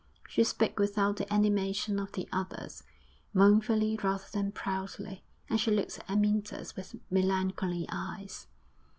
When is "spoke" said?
0.43-0.79